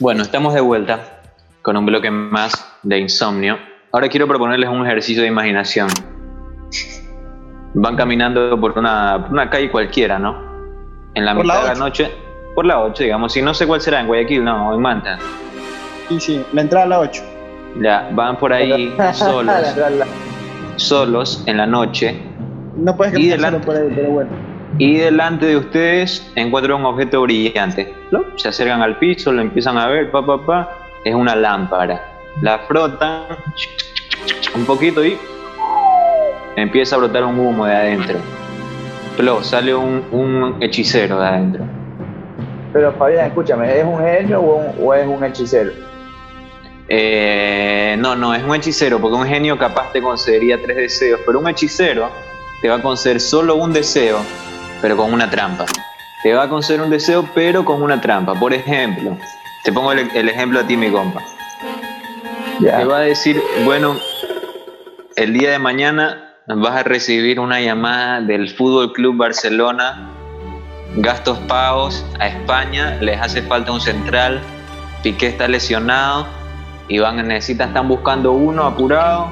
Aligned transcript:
Bueno, 0.00 0.22
estamos 0.22 0.54
de 0.54 0.60
vuelta 0.60 1.20
con 1.62 1.76
un 1.76 1.86
bloque 1.86 2.10
más 2.10 2.76
de 2.82 2.98
insomnio. 2.98 3.58
Ahora 3.92 4.08
quiero 4.08 4.26
proponerles 4.26 4.68
un 4.68 4.84
ejercicio 4.84 5.22
de 5.22 5.28
imaginación. 5.28 5.88
Van 7.74 7.96
caminando 7.96 8.58
por 8.60 8.76
una, 8.78 9.18
por 9.22 9.32
una 9.32 9.48
calle 9.50 9.70
cualquiera, 9.70 10.18
¿no? 10.18 10.36
En 11.14 11.24
la 11.24 11.34
Por 11.34 11.44
mitad 11.44 11.54
la 11.56 11.62
de 11.62 11.68
la 11.68 11.74
noche, 11.74 12.10
por 12.54 12.66
la 12.66 12.80
8, 12.82 13.04
digamos, 13.04 13.32
si 13.32 13.40
no 13.42 13.54
sé 13.54 13.66
cuál 13.66 13.80
será, 13.80 14.00
en 14.00 14.06
Guayaquil, 14.08 14.44
no, 14.44 14.74
en 14.74 14.80
Manta. 14.80 15.18
Sí, 16.08 16.20
sí, 16.20 16.44
la 16.52 16.62
entrada 16.62 16.86
a 16.86 16.88
la 16.88 17.00
8. 17.00 17.22
Ya, 17.80 18.08
van 18.12 18.36
por 18.36 18.52
ahí 18.52 18.94
solos, 19.12 19.56
solos 20.76 21.42
en 21.46 21.56
la 21.56 21.66
noche 21.66 22.16
No 22.76 22.96
puedes 22.96 23.14
delante. 23.14 23.64
por 23.66 23.76
ahí, 23.76 23.88
pero 23.94 24.10
bueno. 24.10 24.30
y 24.78 24.96
delante 24.98 25.46
de 25.46 25.56
ustedes 25.56 26.30
encuentran 26.36 26.80
un 26.80 26.86
objeto 26.86 27.22
brillante. 27.22 27.92
Se 28.36 28.48
acercan 28.48 28.82
al 28.82 28.98
piso, 28.98 29.32
lo 29.32 29.40
empiezan 29.42 29.78
a 29.78 29.86
ver, 29.88 30.10
pa, 30.10 30.24
pa, 30.24 30.44
pa, 30.44 30.68
es 31.04 31.14
una 31.14 31.34
lámpara. 31.34 32.00
La 32.42 32.58
frotan 32.60 33.22
un 34.54 34.64
poquito 34.64 35.04
y 35.04 35.16
empieza 36.56 36.96
a 36.96 36.98
brotar 36.98 37.24
un 37.24 37.38
humo 37.38 37.66
de 37.66 37.74
adentro. 37.74 38.18
Plo, 39.16 39.42
sale 39.44 39.74
un, 39.74 40.04
un 40.10 40.56
hechicero 40.60 41.20
de 41.20 41.26
adentro. 41.26 41.64
Pero 42.72 42.92
Fabián, 42.94 43.26
escúchame, 43.26 43.78
¿es 43.78 43.84
un 43.84 43.98
genio 44.00 44.40
o, 44.40 44.56
un- 44.56 44.74
o 44.86 44.94
es 44.94 45.06
un 45.06 45.22
hechicero? 45.24 45.70
Eh, 46.88 47.96
no, 47.98 48.14
no, 48.16 48.34
es 48.34 48.42
un 48.42 48.54
hechicero, 48.54 48.98
porque 49.00 49.16
un 49.16 49.26
genio 49.26 49.56
capaz 49.56 49.92
te 49.92 50.02
concedería 50.02 50.60
tres 50.60 50.76
deseos, 50.76 51.20
pero 51.24 51.38
un 51.38 51.48
hechicero 51.48 52.10
te 52.60 52.68
va 52.68 52.76
a 52.76 52.82
conceder 52.82 53.20
solo 53.20 53.54
un 53.54 53.72
deseo, 53.72 54.18
pero 54.82 54.96
con 54.96 55.12
una 55.12 55.30
trampa. 55.30 55.64
Te 56.24 56.32
va 56.32 56.44
a 56.44 56.48
conceder 56.48 56.80
un 56.80 56.88
deseo, 56.88 57.28
pero 57.34 57.66
con 57.66 57.82
una 57.82 58.00
trampa. 58.00 58.34
Por 58.34 58.54
ejemplo, 58.54 59.18
te 59.62 59.70
pongo 59.72 59.92
el, 59.92 60.10
el 60.14 60.28
ejemplo 60.30 60.58
a 60.60 60.66
ti, 60.66 60.74
mi 60.74 60.90
compa. 60.90 61.22
Te 62.58 62.84
va 62.84 62.96
a 62.96 63.00
decir, 63.00 63.42
bueno, 63.66 63.94
el 65.16 65.34
día 65.34 65.50
de 65.50 65.58
mañana 65.58 66.34
vas 66.46 66.76
a 66.76 66.82
recibir 66.82 67.38
una 67.38 67.60
llamada 67.60 68.22
del 68.22 68.48
Fútbol 68.48 68.94
Club 68.94 69.18
Barcelona, 69.18 70.08
gastos 70.96 71.38
pagos 71.40 72.06
a 72.18 72.28
España, 72.28 72.96
les 73.02 73.20
hace 73.20 73.42
falta 73.42 73.72
un 73.72 73.82
central, 73.82 74.40
Piqué 75.02 75.26
está 75.26 75.46
lesionado 75.46 76.26
y 76.88 77.00
van 77.00 77.16
necesitan, 77.28 77.68
están 77.68 77.86
buscando 77.86 78.32
uno 78.32 78.64
apurado 78.64 79.30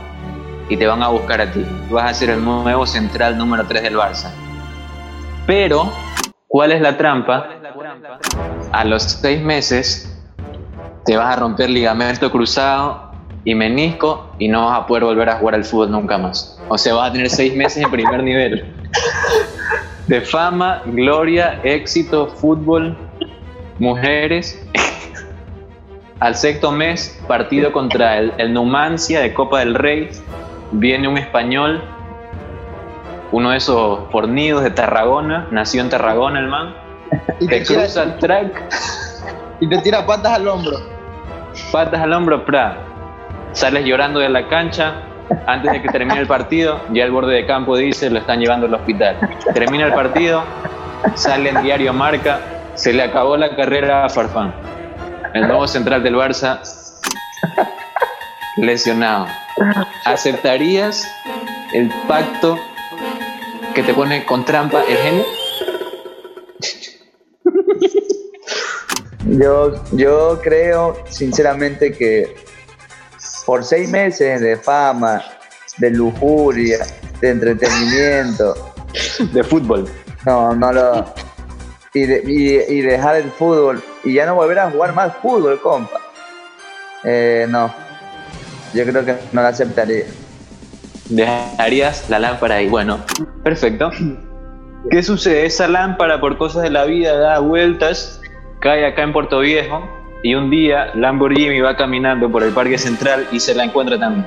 y 0.69 0.77
te 0.77 0.87
van 0.87 1.03
a 1.03 1.09
buscar 1.09 1.41
a 1.41 1.51
ti. 1.51 1.65
Vas 1.91 2.11
a 2.11 2.13
ser 2.13 2.29
el 2.29 2.45
nuevo 2.45 2.87
central 2.87 3.39
número 3.39 3.65
3 3.67 3.83
del 3.83 3.97
Barça. 3.97 4.31
Pero, 5.47 5.91
¿cuál 6.53 6.70
es 6.70 6.83
la 6.83 6.98
trampa? 6.98 7.48
A 8.72 8.84
los 8.84 9.03
seis 9.05 9.41
meses 9.41 10.14
te 11.06 11.17
vas 11.17 11.34
a 11.34 11.41
romper 11.41 11.70
ligamento 11.70 12.31
cruzado 12.31 13.11
y 13.42 13.55
menisco 13.55 14.31
y 14.39 14.48
no 14.48 14.67
vas 14.67 14.80
a 14.80 14.86
poder 14.86 15.05
volver 15.05 15.30
a 15.30 15.36
jugar 15.39 15.55
al 15.55 15.64
fútbol 15.64 15.91
nunca 15.91 16.19
más. 16.19 16.61
O 16.69 16.77
sea, 16.77 16.92
vas 16.92 17.08
a 17.08 17.12
tener 17.14 17.30
seis 17.30 17.56
meses 17.56 17.83
en 17.83 17.91
primer 17.91 18.23
nivel. 18.30 18.70
De 20.06 20.20
fama, 20.20 20.83
gloria, 20.84 21.58
éxito, 21.64 22.27
fútbol, 22.27 22.98
mujeres. 23.78 24.62
Al 26.20 26.36
sexto 26.36 26.70
mes, 26.70 27.19
partido 27.27 27.73
contra 27.73 28.19
el, 28.19 28.33
el 28.36 28.53
Numancia 28.53 29.20
de 29.20 29.33
Copa 29.33 29.61
del 29.61 29.75
Rey. 29.75 30.11
Viene 30.70 31.08
un 31.08 31.17
español, 31.17 31.83
uno 33.33 33.51
de 33.51 33.57
esos 33.57 34.01
fornidos 34.11 34.63
de 34.63 34.71
Tarragona, 34.71 35.47
nació 35.51 35.81
en 35.83 35.89
Tarragona 35.91 36.39
el 36.39 36.49
man. 36.49 36.75
Y 37.41 37.47
te, 37.47 37.59
Te 37.61 37.65
tira, 37.67 37.83
cruza 37.83 38.03
el 38.05 38.19
track, 38.19 38.63
y 39.61 39.69
te 39.69 39.79
tira 39.79 40.07
patas 40.07 40.33
al 40.35 40.47
hombro. 40.49 40.79
patas 41.73 42.01
al 42.01 42.13
hombro, 42.13 42.45
pra. 42.45 42.77
Sales 43.53 43.85
llorando 43.85 44.21
de 44.21 44.29
la 44.29 44.49
cancha. 44.49 44.95
Antes 45.47 45.73
de 45.73 45.81
que 45.83 45.89
termine 45.89 46.21
el 46.21 46.27
partido, 46.27 46.81
ya 46.93 47.05
el 47.05 47.11
borde 47.11 47.35
de 47.35 47.47
campo 47.47 47.77
dice 47.77 48.11
lo 48.11 48.19
están 48.19 48.39
llevando 48.41 48.67
al 48.67 48.75
hospital. 48.75 49.17
Termina 49.55 49.87
el 49.87 49.92
partido, 49.95 50.42
sale 51.15 51.51
en 51.51 51.63
diario 51.63 51.92
Marca, 51.95 52.41
se 52.75 52.92
le 52.92 53.03
acabó 53.03 53.37
la 53.39 53.57
carrera 53.57 54.05
a 54.05 54.09
Farfán. 54.11 54.53
El 55.33 55.47
nuevo 55.48 55.67
central 55.67 56.03
del 56.03 56.17
Barça, 56.17 56.61
lesionado. 58.57 59.27
¿Aceptarías 60.05 61.09
el 61.73 61.91
pacto 62.07 62.59
que 63.75 63.83
te 63.83 63.95
pone 63.95 64.25
con 64.27 64.45
trampa 64.45 64.83
el 64.85 64.97
genio? 64.97 65.25
Yo, 69.25 69.73
yo 69.93 70.41
creo 70.43 70.97
sinceramente 71.09 71.93
que 71.93 72.35
por 73.47 73.65
seis 73.65 73.89
meses 73.89 74.41
de 74.41 74.57
fama, 74.57 75.23
de 75.79 75.91
lujuria, 75.91 76.79
de 77.21 77.31
entretenimiento, 77.31 78.55
De 79.33 79.43
fútbol. 79.45 79.89
no, 80.27 80.55
no 80.55 80.73
lo... 80.73 81.15
Y, 81.95 82.05
de- 82.07 82.23
y- 82.27 82.79
y 82.79 82.81
dejar 82.83 83.17
el 83.17 83.31
fútbol 83.31 83.83
y 84.03 84.15
ya 84.15 84.27
no 84.27 84.35
volver 84.35 84.59
a 84.59 84.71
jugar 84.71 84.93
más 84.95 85.13
fútbol, 85.23 85.61
compa. 85.63 86.01
Eh, 87.05 87.47
no, 87.49 87.73
yo 88.75 88.85
creo 88.85 89.05
que 89.05 89.17
no 89.33 89.43
lo 89.43 89.49
aceptaría. 89.49 90.05
Dejarías 91.14 92.08
la 92.11 92.18
lámpara 92.18 92.56
ahí. 92.56 92.68
Bueno, 92.68 92.98
perfecto. 93.42 93.90
¿Qué 94.90 95.02
sucede? 95.02 95.46
Esa 95.46 95.68
lámpara, 95.68 96.20
por 96.20 96.36
cosas 96.39 96.62
de 96.62 96.70
la 96.70 96.84
vida, 96.84 97.17
da 97.17 97.39
vueltas, 97.39 98.20
cae 98.61 98.84
acá 98.84 99.02
en 99.02 99.12
Puerto 99.12 99.40
Viejo 99.40 99.89
y 100.23 100.34
un 100.34 100.50
día 100.50 100.90
Lamborghini 100.95 101.61
va 101.61 101.77
caminando 101.77 102.30
por 102.30 102.42
el 102.42 102.52
Parque 102.52 102.78
Central 102.78 103.27
y 103.30 103.40
se 103.40 103.55
la 103.55 103.64
encuentra 103.64 103.98
también. 103.98 104.27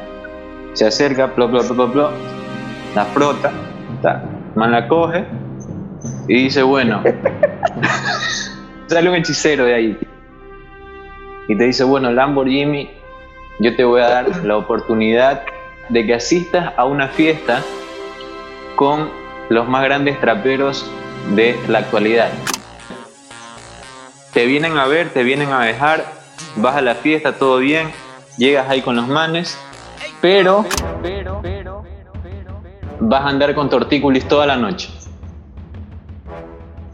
Se 0.73 0.85
acerca, 0.85 1.33
plo, 1.33 1.49
plo, 1.49 1.61
plo, 1.61 1.75
plo, 1.75 1.91
plo, 1.91 2.09
la 2.95 3.05
frota, 3.05 3.51
ta, 4.01 4.23
man 4.55 4.71
la 4.71 4.87
coge 4.87 5.25
y 6.27 6.43
dice, 6.43 6.63
bueno, 6.63 7.01
sale 8.87 9.09
un 9.09 9.15
hechicero 9.15 9.65
de 9.65 9.73
ahí 9.73 9.97
y 11.47 11.57
te 11.57 11.63
dice, 11.65 11.83
bueno, 11.83 12.11
Lamborghini, 12.11 12.89
yo 13.59 13.75
te 13.75 13.83
voy 13.83 14.01
a 14.01 14.09
dar 14.09 14.45
la 14.45 14.57
oportunidad 14.57 15.43
de 15.89 16.05
que 16.05 16.13
asistas 16.13 16.73
a 16.77 16.85
una 16.85 17.07
fiesta 17.09 17.61
con 18.75 19.09
los 19.49 19.67
más 19.67 19.83
grandes 19.83 20.19
traperos 20.19 20.85
de 21.35 21.57
la 21.67 21.79
actualidad. 21.79 22.29
Te 24.33 24.45
vienen 24.45 24.77
a 24.77 24.85
ver, 24.85 25.09
te 25.09 25.23
vienen 25.23 25.51
a 25.51 25.61
dejar, 25.63 26.05
vas 26.57 26.75
a 26.75 26.81
la 26.81 26.95
fiesta, 26.95 27.33
todo 27.33 27.57
bien, 27.59 27.91
llegas 28.37 28.69
ahí 28.69 28.81
con 28.81 28.95
los 28.95 29.07
manes, 29.07 29.57
pero 30.21 30.65
vas 32.99 33.21
a 33.21 33.27
andar 33.27 33.55
con 33.55 33.69
tortícolis 33.69 34.27
toda 34.27 34.45
la 34.45 34.57
noche. 34.57 34.89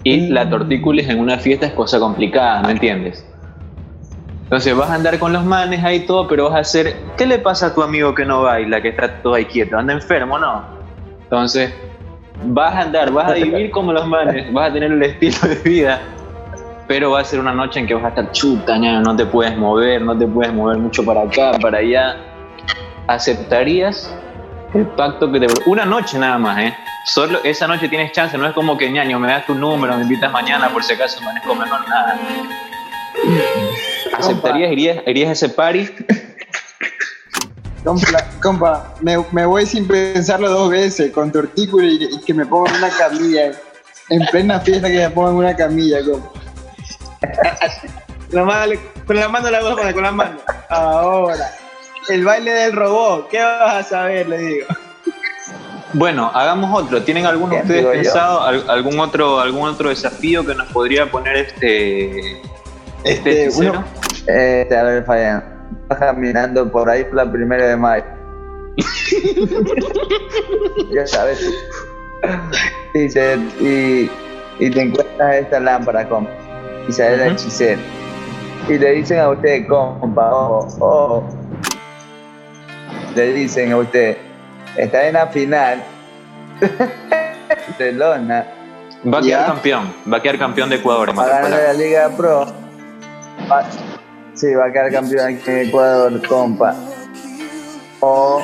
Y 0.04 0.30
la 0.30 0.50
tortícolis 0.50 1.08
en 1.10 1.20
una 1.20 1.38
fiesta 1.38 1.68
es 1.68 1.74
cosa 1.74 2.00
complicada, 2.00 2.62
¿no 2.62 2.70
entiendes? 2.70 3.26
Entonces 4.52 4.76
vas 4.76 4.90
a 4.90 4.96
andar 4.96 5.18
con 5.18 5.32
los 5.32 5.46
manes 5.46 5.82
ahí 5.82 6.02
todo, 6.02 6.28
pero 6.28 6.50
vas 6.50 6.56
a 6.56 6.60
hacer, 6.60 6.94
¿qué 7.16 7.26
le 7.26 7.40
pasa 7.40 7.68
a 7.68 7.74
tu 7.74 7.82
amigo 7.82 8.14
que 8.14 8.26
no 8.26 8.44
baila, 8.44 8.82
que 8.82 8.90
está 8.90 9.22
todo 9.22 9.36
ahí 9.36 9.46
quieto? 9.46 9.78
¿Anda 9.78 9.94
enfermo 9.94 10.38
no? 10.38 10.66
Entonces 11.24 11.74
vas 12.48 12.76
a 12.76 12.82
andar, 12.82 13.14
vas 13.14 13.32
a 13.32 13.36
vivir 13.36 13.72
como 13.72 13.94
los 13.94 14.06
manes, 14.06 14.52
vas 14.52 14.70
a 14.70 14.74
tener 14.74 14.92
el 14.92 15.02
estilo 15.04 15.38
de 15.48 15.56
vida, 15.56 16.02
pero 16.86 17.12
va 17.12 17.22
a 17.22 17.24
ser 17.24 17.40
una 17.40 17.54
noche 17.54 17.80
en 17.80 17.88
que 17.88 17.94
vas 17.94 18.04
a 18.04 18.10
estar 18.10 18.30
chuta, 18.34 18.78
no 18.78 19.16
te 19.16 19.26
puedes 19.26 19.58
mover, 19.58 20.02
no 20.02 20.18
te 20.18 20.28
puedes 20.28 20.52
mover 20.52 20.80
mucho 20.80 21.06
para 21.06 21.22
acá, 21.22 21.54
para 21.62 21.78
allá. 21.78 22.18
¿Aceptarías 23.08 24.14
el 24.74 24.86
pacto 24.86 25.32
que 25.32 25.40
te... 25.40 25.48
Una 25.66 25.86
noche 25.86 26.20
nada 26.20 26.38
más, 26.38 26.60
¿eh? 26.60 26.76
Solo 27.06 27.40
esa 27.46 27.68
noche 27.68 27.88
tienes 27.88 28.12
chance, 28.12 28.38
no 28.38 28.46
es 28.46 28.54
como 28.54 28.78
que 28.78 28.92
ñaño, 28.92 29.18
me 29.18 29.30
das 29.30 29.46
tu 29.46 29.56
número, 29.56 29.96
me 29.96 30.02
invitas 30.02 30.30
mañana 30.30 30.68
por 30.68 30.84
si 30.84 30.92
acaso 30.92 31.22
manejo 31.24 31.56
mejor 31.56 31.88
nada. 31.88 32.20
¿Aceptarías, 34.22 34.72
irías, 34.72 34.98
irías 35.08 35.30
a 35.30 35.34
ese 35.34 35.50
party? 35.50 35.90
Compa, 37.84 38.30
compa 38.42 38.94
me, 39.02 39.18
me 39.32 39.46
voy 39.46 39.66
sin 39.66 39.88
pensarlo 39.88 40.50
dos 40.50 40.70
veces, 40.70 41.12
con 41.12 41.32
tortícola 41.32 41.86
y, 41.88 42.10
y 42.12 42.20
que 42.22 42.34
me 42.34 42.46
pongan 42.46 42.76
una 42.76 42.90
camilla. 42.90 43.52
En 44.10 44.26
plena 44.28 44.60
fiesta 44.60 44.88
que 44.88 44.98
me 45.00 45.10
pongan 45.10 45.36
una 45.36 45.56
camilla, 45.56 45.98
compa. 46.06 46.30
Con 49.06 49.16
la 49.18 49.28
mano 49.28 49.50
la 49.50 49.62
voy 49.62 49.94
con 49.94 50.04
la 50.04 50.12
mano. 50.12 50.38
Ahora, 50.70 51.52
el 52.10 52.24
baile 52.24 52.52
del 52.52 52.74
robot, 52.74 53.30
¿qué 53.30 53.40
vas 53.42 53.86
a 53.86 53.90
saber? 53.90 54.30
Le 54.30 54.38
digo. 54.38 54.68
Bueno, 55.94 56.32
hagamos 56.34 56.84
otro. 56.84 57.02
¿Tienen 57.04 57.26
alguno 57.26 57.56
ustedes 57.56 57.84
yo. 57.84 57.92
pensado 57.92 58.42
al- 58.44 58.70
algún 58.70 59.00
otro 59.00 59.40
algún 59.42 59.68
otro 59.68 59.90
desafío 59.90 60.46
que 60.46 60.56
nos 60.56 60.72
podría 60.72 61.12
poner 61.12 61.36
este 61.36 62.42
este 63.04 63.48
Este, 63.48 63.50
uno- 63.70 63.84
Este, 64.28 64.78
a 64.78 64.84
ver, 64.84 65.04
vas 65.88 66.00
caminando 66.00 66.70
por 66.72 66.90
ahí 66.90 67.04
por 67.06 67.16
la 67.16 67.32
primera 67.32 67.68
de 67.68 67.78
mayo. 67.78 68.04
ya 70.94 71.08
sabes. 71.08 71.50
Y, 72.94 73.10
se- 73.10 73.36
y, 73.60 74.12
y 74.60 74.70
te 74.70 74.82
encuentras 74.82 75.36
esta 75.36 75.60
lámpara, 75.60 76.08
compa. 76.08 76.32
Y 76.88 76.92
sale 76.92 77.16
el 77.16 77.22
Ujú. 77.22 77.32
hechicero. 77.32 77.82
y 78.70 78.78
le 78.78 78.92
dicen 78.92 79.20
a 79.20 79.30
usted, 79.30 79.68
compa, 79.68 80.30
oh, 80.34 80.68
oh, 80.80 81.24
le 83.16 83.34
dicen 83.34 83.72
a 83.72 83.78
usted, 83.78 84.18
está 84.78 85.08
en 85.08 85.14
la 85.14 85.28
final, 85.28 85.84
Barcelona, 87.68 88.46
Va 89.12 89.18
a 89.18 89.22
quedar 89.22 89.46
campeón, 89.48 89.92
va 90.12 90.18
a 90.18 90.22
quedar 90.22 90.38
campeón 90.38 90.70
de 90.70 90.76
Ecuador. 90.76 91.18
va 91.18 91.24
a 91.24 91.28
ganar 91.42 91.60
la 91.60 91.74
Liga 91.74 92.10
Pro. 92.16 92.46
Va- 93.52 93.66
sí, 94.36 94.54
va 94.54 94.66
a 94.66 94.72
quedar 94.72 94.92
campeón 94.92 95.34
aquí 95.36 95.50
en 95.50 95.58
Ecuador, 95.68 96.28
compa. 96.28 96.76
O 98.00 98.44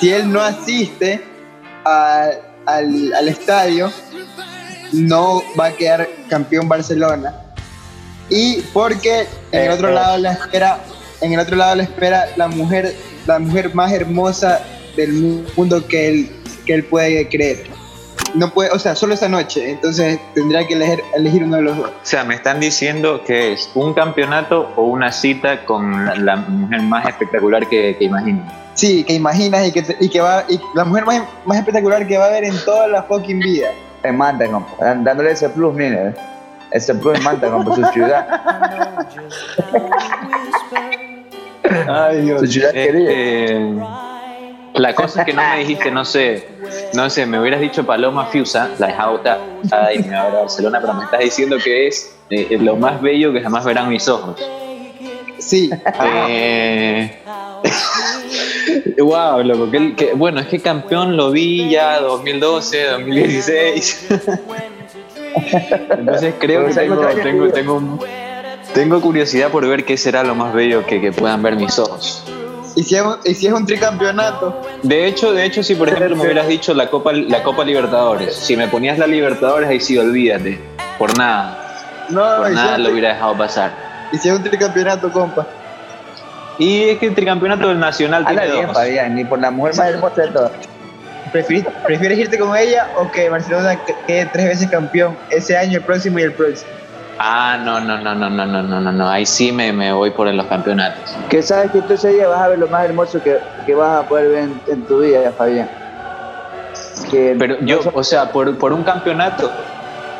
Si 0.00 0.10
él 0.12 0.30
no 0.30 0.40
asiste 0.40 1.22
a- 1.84 2.30
al, 2.66 3.12
al 3.14 3.28
estadio, 3.28 3.90
no 4.92 5.42
va 5.58 5.66
a 5.66 5.72
quedar 5.72 6.08
campeón 6.28 6.68
Barcelona. 6.68 7.34
Y 8.28 8.60
porque 8.72 9.26
en 9.52 9.62
el 9.64 9.70
otro 9.70 9.88
eh. 9.90 9.94
lado 9.94 10.18
la 10.18 10.32
espera, 10.32 10.80
en 11.20 11.32
el 11.32 11.38
otro 11.40 11.56
lado 11.56 11.76
la 11.76 11.82
espera 11.84 12.26
la 12.36 12.48
mujer, 12.48 12.94
la 13.26 13.38
mujer 13.38 13.74
más 13.74 13.92
hermosa 13.92 14.60
del 14.96 15.12
mundo 15.56 15.86
que 15.86 16.08
él, 16.08 16.30
que 16.66 16.74
él 16.74 16.84
puede 16.84 17.28
creer. 17.28 17.64
No 18.34 18.50
puede, 18.50 18.70
o 18.70 18.78
sea, 18.80 18.96
solo 18.96 19.14
esa 19.14 19.28
noche, 19.28 19.70
entonces 19.70 20.18
tendría 20.34 20.66
que 20.66 20.74
elegir, 20.74 21.02
elegir 21.14 21.44
uno 21.44 21.56
de 21.56 21.62
los 21.62 21.76
dos. 21.76 21.88
O 21.88 21.92
sea, 22.02 22.24
me 22.24 22.34
están 22.34 22.58
diciendo 22.58 23.22
que 23.24 23.52
es 23.52 23.70
un 23.74 23.94
campeonato 23.94 24.70
o 24.76 24.82
una 24.84 25.12
cita 25.12 25.64
con 25.64 26.04
la, 26.04 26.16
la 26.16 26.36
mujer 26.36 26.82
más 26.82 27.06
espectacular 27.06 27.66
que, 27.68 27.96
que 27.96 28.04
imagino. 28.06 28.42
Sí, 28.74 29.04
que 29.04 29.12
imaginas 29.14 29.68
y 29.68 29.72
que, 29.72 29.82
te- 29.82 29.96
y 30.00 30.08
que 30.08 30.20
va, 30.20 30.44
y 30.48 30.60
la 30.74 30.84
mujer 30.84 31.04
más, 31.06 31.22
más 31.44 31.58
espectacular 31.58 32.04
que 32.08 32.18
va 32.18 32.24
a 32.24 32.28
haber 32.28 32.44
en 32.44 32.56
toda 32.64 32.88
la 32.88 33.04
fucking 33.04 33.38
vida. 33.38 33.68
en 34.02 34.16
Manta, 34.16 34.46
dándole 34.80 35.30
ese 35.30 35.48
plus, 35.50 35.72
mire, 35.72 36.08
¿eh? 36.08 36.14
ese 36.72 36.92
plus 36.96 37.16
en 37.16 37.22
Manta, 37.22 37.48
compa, 37.50 37.72
su 37.76 37.84
ciudad, 37.92 38.26
Ay, 41.88 42.34
su 42.38 42.46
ciudad 42.46 42.72
querida. 42.72 43.10
Este, 43.10 44.13
la 44.74 44.94
cosa 44.94 45.20
es 45.20 45.26
que 45.26 45.32
no 45.32 45.42
me 45.42 45.58
dijiste, 45.58 45.90
no 45.90 46.04
sé, 46.04 46.48
no 46.94 47.08
sé, 47.10 47.26
me 47.26 47.40
hubieras 47.40 47.60
dicho 47.60 47.84
Paloma 47.86 48.26
Fiusa, 48.26 48.70
la 48.78 48.88
de 48.88 48.92
Jauta, 48.92 49.38
y 49.94 49.98
me 50.00 50.16
a 50.16 50.28
Barcelona, 50.28 50.80
pero 50.80 50.94
me 50.94 51.04
estás 51.04 51.20
diciendo 51.20 51.56
que 51.62 51.86
es 51.88 52.14
eh, 52.30 52.58
lo 52.60 52.76
más 52.76 53.00
bello 53.00 53.32
que 53.32 53.40
jamás 53.40 53.64
verán 53.64 53.88
mis 53.88 54.08
ojos. 54.08 54.36
Sí, 55.38 55.70
Eh, 56.28 57.18
wow, 58.98 59.42
loco. 59.42 59.70
que- 59.70 59.94
que- 59.94 60.12
bueno, 60.14 60.40
es 60.40 60.46
que 60.48 60.60
campeón 60.60 61.16
lo 61.16 61.30
vi 61.30 61.70
ya 61.70 62.00
2012, 62.00 62.84
2016. 62.84 64.06
Entonces 65.90 66.34
creo 66.38 66.66
que 66.66 66.74
tengo, 66.74 66.96
tengo, 67.08 67.48
tengo, 67.50 67.98
tengo 68.72 69.00
curiosidad 69.00 69.50
por 69.50 69.66
ver 69.66 69.84
qué 69.84 69.96
será 69.96 70.22
lo 70.24 70.34
más 70.34 70.54
bello 70.54 70.84
que, 70.86 71.00
que 71.00 71.12
puedan 71.12 71.42
ver 71.42 71.56
mis 71.56 71.78
ojos. 71.78 72.24
Y 72.76 72.82
si 72.82 72.96
es 72.96 73.02
un, 73.02 73.16
y 73.24 73.34
si 73.34 73.46
es 73.46 73.52
un 73.52 73.64
tricampeonato, 73.66 74.60
De 74.82 75.06
hecho, 75.06 75.32
de 75.32 75.44
hecho, 75.44 75.62
si 75.62 75.74
por 75.74 75.88
ejemplo 75.88 76.16
me 76.16 76.22
hubieras 76.24 76.48
dicho 76.48 76.74
la 76.74 76.88
Copa, 76.90 77.12
la 77.12 77.42
Copa 77.42 77.64
Libertadores, 77.64 78.34
si 78.34 78.56
me 78.56 78.68
ponías 78.68 78.98
la 78.98 79.06
Libertadores, 79.06 79.68
ahí 79.68 79.80
sí, 79.80 79.96
olvídate. 79.98 80.60
Por 80.98 81.16
nada, 81.16 82.06
no, 82.10 82.36
por 82.38 82.50
y 82.50 82.54
nada 82.54 82.78
lo 82.78 82.90
hubiera 82.90 83.10
dejado 83.14 83.36
pasar. 83.36 83.72
y 84.12 84.18
si 84.18 84.28
es 84.28 84.34
un 84.34 84.42
tricampeonato, 84.42 85.10
compa. 85.12 85.46
Y 86.58 86.82
es 86.84 86.98
que 86.98 87.06
el 87.06 87.14
tricampeonato 87.14 87.68
del 87.68 87.78
Nacional 87.80 88.24
tiene 88.26 88.46
dos. 88.46 88.72
Fabián, 88.72 89.14
ni 89.16 89.24
por 89.24 89.40
la 89.40 89.50
mujer 89.50 89.76
más 89.76 89.88
hermosa 89.88 90.22
de 90.22 90.28
todas. 90.28 90.52
¿Prefieres, 91.32 91.66
¿Prefieres 91.84 92.18
irte 92.18 92.38
con 92.38 92.56
ella 92.56 92.90
o 92.96 93.10
que 93.10 93.28
Barcelona 93.28 93.76
que- 93.84 93.94
quede 94.06 94.26
tres 94.32 94.46
veces 94.46 94.70
campeón 94.70 95.16
ese 95.30 95.56
año, 95.56 95.78
el 95.78 95.84
próximo 95.84 96.20
y 96.20 96.22
el 96.22 96.32
próximo? 96.32 96.70
Ah, 97.18 97.58
no, 97.62 97.80
no, 97.80 97.98
no, 97.98 98.14
no, 98.14 98.28
no, 98.28 98.44
no, 98.46 98.62
no, 98.62 98.80
no, 98.80 98.92
no. 98.92 99.08
Ahí 99.08 99.24
sí 99.24 99.52
me, 99.52 99.72
me 99.72 99.92
voy 99.92 100.10
por 100.10 100.26
los 100.32 100.46
campeonatos. 100.46 101.14
Que 101.28 101.42
sabes 101.42 101.70
que 101.70 101.80
tú 101.82 101.94
ese 101.94 102.08
día 102.08 102.26
vas 102.28 102.40
a 102.40 102.48
ver 102.48 102.58
lo 102.58 102.66
más 102.68 102.84
hermoso 102.84 103.22
que, 103.22 103.38
que 103.64 103.74
vas 103.74 104.04
a 104.04 104.08
poder 104.08 104.28
ver 104.30 104.38
en, 104.44 104.60
en 104.66 104.82
tu 104.86 104.98
vida, 105.00 105.30
Fabián. 105.36 105.68
Que 107.10 107.36
Pero 107.38 107.56
yo, 107.60 107.80
o 107.92 108.02
sea, 108.02 108.32
por, 108.32 108.56
por 108.58 108.72
un 108.72 108.82
campeonato, 108.82 109.50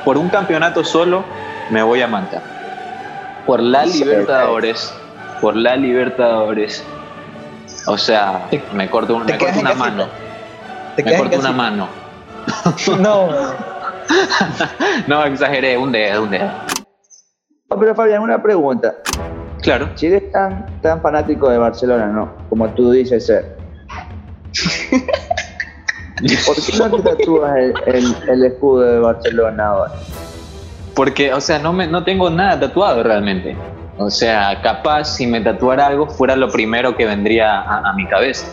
por 0.05 0.17
un 0.19 0.29
campeonato 0.29 0.85
solo, 0.85 1.25
me 1.71 1.83
voy 1.83 2.01
a 2.03 2.07
Manta. 2.07 2.41
Por 3.47 3.61
la 3.61 3.87
Sí, 3.87 3.99
Libertadores, 4.05 4.95
por 5.41 5.57
la 5.57 5.77
Libertadores. 5.77 6.85
O 7.87 7.99
sea, 7.99 8.47
Te- 8.51 8.63
me 8.73 8.89
corto, 8.89 9.17
un- 9.17 9.27
me 9.27 9.37
corto 9.37 9.59
una 9.61 9.75
mano. 9.75 10.07
Te 10.97 11.03
Me 11.03 11.17
corto 11.17 11.39
una 11.41 11.53
mano. 11.53 11.89
No, 13.01 13.29
No, 15.07 15.25
exageré, 15.25 15.77
un 15.77 15.91
dedo, 15.91 16.23
un 16.23 16.31
dedo. 16.31 16.51
Oh, 17.75 17.79
pero 17.81 17.95
Fabián, 17.95 18.23
una 18.23 18.41
pregunta. 18.43 18.95
Claro. 19.61 19.89
Si 19.97 20.07
eres 20.07 20.31
tan, 20.31 20.67
tan 20.81 21.01
fanático 21.01 21.49
de 21.51 21.59
Barcelona, 21.59 22.07
¿no? 22.07 22.31
Como 22.49 22.69
tú 22.71 22.93
dices 22.93 23.27
ser. 23.27 23.57
¿Por 26.47 26.55
qué 26.57 26.79
no 26.79 26.91
te 26.91 27.03
tatúas 27.03 27.57
el, 27.57 27.75
el- 27.87 28.17
el 28.29 28.45
escudo 28.45 28.81
de 28.83 28.99
Barcelona 29.01 29.67
ahora? 29.67 29.93
Porque, 30.95 31.33
o 31.33 31.41
sea, 31.41 31.59
no, 31.59 31.73
me, 31.73 31.87
no 31.89 32.05
tengo 32.05 32.31
nada 32.31 32.61
tatuado 32.61 33.03
realmente. 33.03 33.57
O 33.99 34.11
sea, 34.11 34.61
capaz 34.63 35.05
si 35.17 35.27
me 35.27 35.41
tatuara 35.41 35.87
algo 35.89 36.07
fuera 36.07 36.37
lo 36.37 36.49
primero 36.51 36.97
que 36.97 37.05
vendría 37.07 37.61
a, 37.61 37.91
a 37.91 37.93
mi 37.95 38.07
cabeza. 38.07 38.47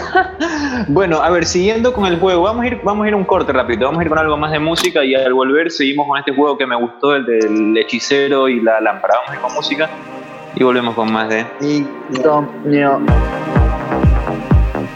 bueno, 0.88 1.22
a 1.22 1.30
ver, 1.30 1.44
siguiendo 1.44 1.92
con 1.92 2.06
el 2.06 2.18
juego, 2.18 2.42
vamos 2.42 2.64
a, 2.64 2.68
ir, 2.68 2.80
vamos 2.82 3.04
a 3.04 3.08
ir 3.08 3.14
un 3.14 3.24
corte 3.24 3.52
rápido, 3.52 3.86
vamos 3.86 4.00
a 4.00 4.02
ir 4.04 4.08
con 4.08 4.18
algo 4.18 4.36
más 4.36 4.52
de 4.52 4.58
música 4.58 5.04
y 5.04 5.14
al 5.14 5.32
volver 5.32 5.70
seguimos 5.70 6.06
con 6.06 6.18
este 6.18 6.34
juego 6.34 6.56
que 6.56 6.66
me 6.66 6.76
gustó, 6.76 7.14
el 7.14 7.24
del 7.26 7.76
hechicero 7.78 8.48
y 8.48 8.60
la 8.60 8.80
lámpara. 8.80 9.14
Vamos 9.16 9.30
a 9.30 9.34
ir 9.34 9.40
con 9.40 9.54
música 9.54 9.90
y 10.54 10.64
volvemos 10.64 10.94
con 10.94 11.12
más 11.12 11.28
de... 11.28 11.46
Insomnio. 11.60 13.00